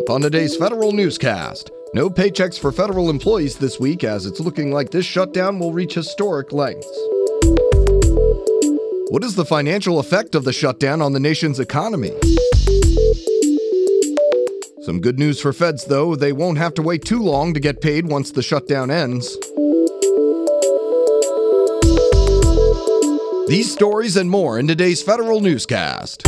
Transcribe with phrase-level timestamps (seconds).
[0.00, 1.70] up on today's federal newscast.
[1.92, 5.92] No paychecks for federal employees this week as it's looking like this shutdown will reach
[5.92, 6.88] historic lengths.
[9.10, 12.12] What is the financial effect of the shutdown on the nation's economy?
[14.82, 16.16] Some good news for feds, though.
[16.16, 19.36] They won't have to wait too long to get paid once the shutdown ends.
[23.48, 26.22] These stories and more in today's federal newscast.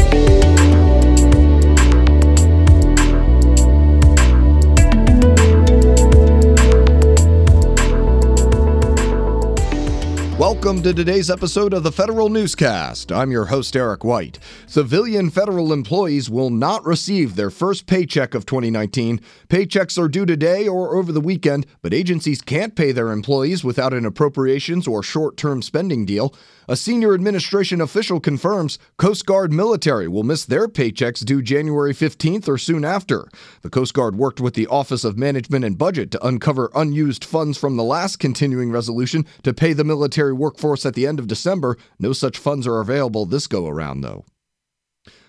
[10.73, 13.13] Welcome to today's episode of the Federal Newscast.
[13.13, 14.39] I'm your host, Eric White.
[14.67, 19.21] Civilian federal employees will not receive their first paycheck of 2019.
[19.51, 23.93] Paychecks are due today or over the weekend, but agencies can't pay their employees without
[23.93, 26.35] an appropriations or short term spending deal.
[26.69, 32.49] A senior administration official confirms Coast Guard military will miss their paychecks due January 15th
[32.49, 33.29] or soon after.
[33.61, 37.59] The Coast Guard worked with the Office of Management and Budget to uncover unused funds
[37.59, 41.77] from the last continuing resolution to pay the military workforce at the end of December.
[41.99, 44.25] No such funds are available this go around, though.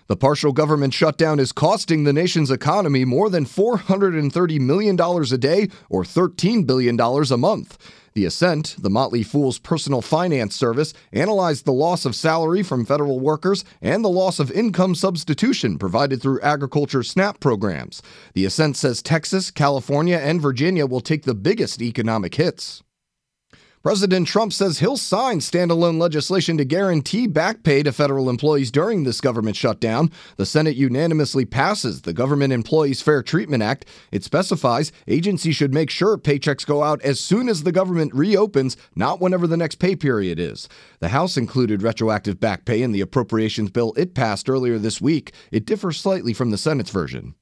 [0.06, 5.68] The partial government shutdown is costing the nation's economy more than $430 million a day
[5.88, 7.78] or $13 billion a month.
[8.14, 13.18] The Ascent, the Motley Fool's personal finance service, analyzed the loss of salary from federal
[13.18, 18.02] workers and the loss of income substitution provided through agriculture SNAP programs.
[18.34, 22.83] The Ascent says Texas, California, and Virginia will take the biggest economic hits.
[23.84, 29.04] President Trump says he'll sign standalone legislation to guarantee back pay to federal employees during
[29.04, 30.10] this government shutdown.
[30.38, 33.84] The Senate unanimously passes the Government Employees Fair Treatment Act.
[34.10, 38.78] It specifies agencies should make sure paychecks go out as soon as the government reopens,
[38.96, 40.66] not whenever the next pay period is.
[41.00, 45.34] The House included retroactive back pay in the appropriations bill it passed earlier this week.
[45.52, 47.34] It differs slightly from the Senate's version.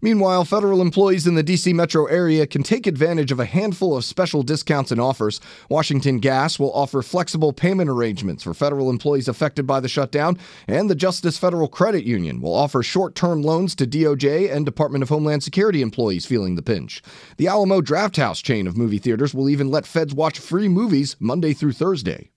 [0.00, 1.72] Meanwhile, federal employees in the D.C.
[1.72, 5.40] metro area can take advantage of a handful of special discounts and offers.
[5.68, 10.38] Washington Gas will offer flexible payment arrangements for federal employees affected by the shutdown,
[10.68, 15.02] and the Justice Federal Credit Union will offer short term loans to DOJ and Department
[15.02, 17.02] of Homeland Security employees feeling the pinch.
[17.36, 21.52] The Alamo Drafthouse chain of movie theaters will even let feds watch free movies Monday
[21.52, 22.30] through Thursday.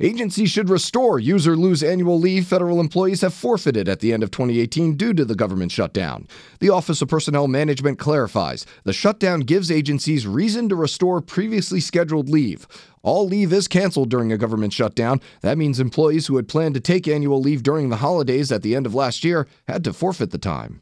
[0.00, 4.22] Agencies should restore use or lose annual leave federal employees have forfeited at the end
[4.22, 6.28] of 2018 due to the government shutdown.
[6.60, 12.28] The Office of Personnel Management clarifies the shutdown gives agencies reason to restore previously scheduled
[12.28, 12.68] leave.
[13.02, 15.20] All leave is canceled during a government shutdown.
[15.40, 18.76] That means employees who had planned to take annual leave during the holidays at the
[18.76, 20.80] end of last year had to forfeit the time.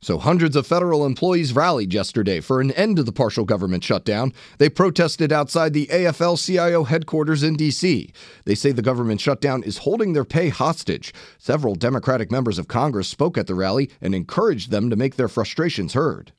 [0.00, 4.32] So hundreds of federal employees rallied yesterday for an end to the partial government shutdown.
[4.58, 8.12] They protested outside the AFL CIO headquarters in D.C.
[8.44, 11.14] They say the government shutdown is holding their pay hostage.
[11.38, 15.28] Several Democratic members of Congress spoke at the rally and encouraged them to make their
[15.28, 16.32] frustrations heard.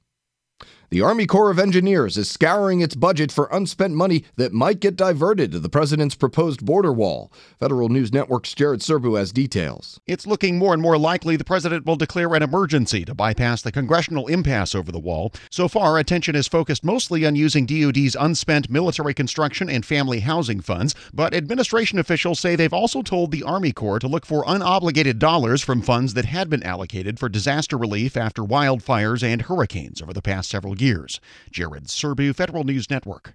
[0.89, 4.95] The Army Corps of Engineers is scouring its budget for unspent money that might get
[4.95, 7.31] diverted to the president's proposed border wall.
[7.59, 9.99] Federal News Network's Jared Serbu has details.
[10.05, 13.71] It's looking more and more likely the president will declare an emergency to bypass the
[13.71, 15.33] congressional impasse over the wall.
[15.49, 20.59] So far, attention is focused mostly on using DoD's unspent military construction and family housing
[20.59, 25.17] funds, but administration officials say they've also told the Army Corps to look for unobligated
[25.17, 30.13] dollars from funds that had been allocated for disaster relief after wildfires and hurricanes over
[30.13, 31.19] the past several years years.
[31.51, 33.33] Jared Serbu, Federal News Network.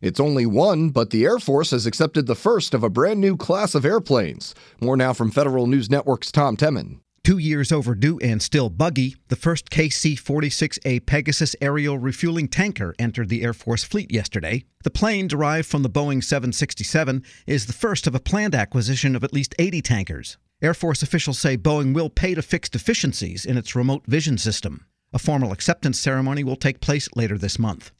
[0.00, 3.36] It's only one, but the Air Force has accepted the first of a brand new
[3.36, 4.54] class of airplanes.
[4.80, 7.00] More now from Federal News Network's Tom Temin.
[7.24, 13.30] Two years overdue and still buggy, the first KC 46A Pegasus aerial refueling tanker entered
[13.30, 14.66] the Air Force fleet yesterday.
[14.82, 19.24] The plane, derived from the Boeing 767, is the first of a planned acquisition of
[19.24, 20.36] at least 80 tankers.
[20.60, 24.84] Air Force officials say Boeing will pay to fix deficiencies in its remote vision system.
[25.14, 27.92] A formal acceptance ceremony will take place later this month.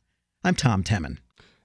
[0.42, 1.18] I'm Tom Temin.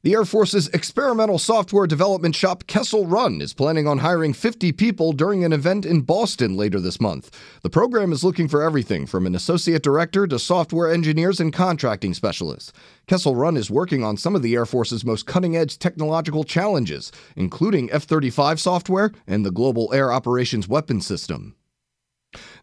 [0.04, 5.12] The Air Force's experimental software development shop Kessel Run is planning on hiring 50 people
[5.12, 7.32] during an event in Boston later this month.
[7.64, 12.14] The program is looking for everything from an associate director to software engineers and contracting
[12.14, 12.72] specialists.
[13.08, 17.12] Kessel Run is working on some of the Air Force's most cutting edge technological challenges,
[17.36, 21.56] including F 35 software and the Global Air Operations Weapon System.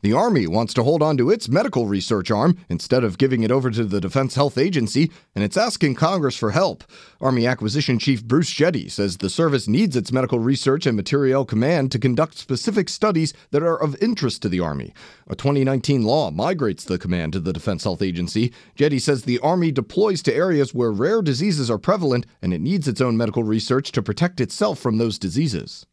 [0.07, 3.51] The Army wants to hold on to its medical research arm instead of giving it
[3.51, 6.85] over to the Defense Health Agency, and it's asking Congress for help.
[7.21, 11.91] Army Acquisition Chief Bruce Jette says the service needs its medical research and materiel command
[11.91, 14.95] to conduct specific studies that are of interest to the Army.
[15.27, 18.53] A 2019 law migrates the command to the Defense Health Agency.
[18.77, 22.87] Jette says the Army deploys to areas where rare diseases are prevalent and it needs
[22.87, 25.85] its own medical research to protect itself from those diseases.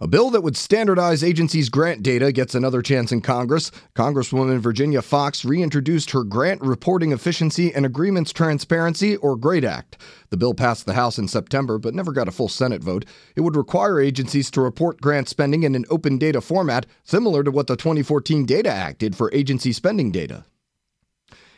[0.00, 3.70] A bill that would standardize agencies' grant data gets another chance in Congress.
[3.94, 9.96] Congresswoman Virginia Foxx reintroduced her Grant Reporting Efficiency and Agreements Transparency, or GREAT Act.
[10.30, 13.04] The bill passed the House in September but never got a full Senate vote.
[13.36, 17.52] It would require agencies to report grant spending in an open data format, similar to
[17.52, 20.44] what the 2014 Data Act did for agency spending data.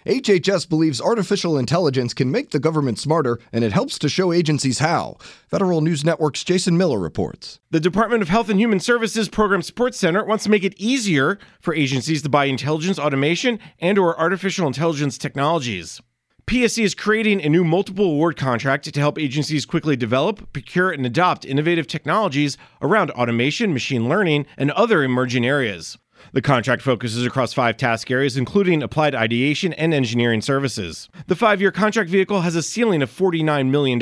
[0.06, 4.79] HHS believes artificial intelligence can make the government smarter, and it helps to show agencies
[4.79, 5.17] how.
[5.49, 7.58] Federal News Network's Jason Miller reports.
[7.73, 11.41] The Department of Health and Human Services Program Support Center wants to make it easier
[11.61, 16.00] for agencies to buy intelligence automation and or artificial intelligence technologies.
[16.47, 21.05] PSC is creating a new multiple award contract to help agencies quickly develop, procure, and
[21.05, 25.99] adopt innovative technologies around automation, machine learning, and other emerging areas.
[26.33, 31.09] The contract focuses across five task areas, including applied ideation and engineering services.
[31.27, 33.99] The five year contract vehicle has a ceiling of $49 million.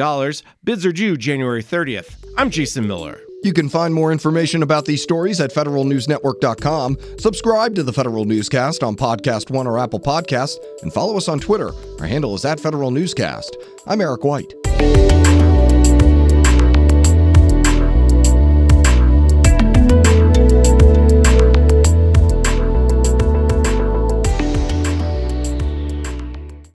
[0.63, 2.17] Bids are due January 30th.
[2.37, 3.21] I'm Jason Miller.
[3.45, 6.97] You can find more information about these stories at federalnewsnetwork.com.
[7.19, 11.41] Subscribe to the Federal Newscast on Podcast One or Apple Podcasts, and follow us on
[11.41, 11.73] Twitter.
[12.01, 13.55] Our handle is at Federal Newscast.
[13.87, 14.55] I'm Eric White.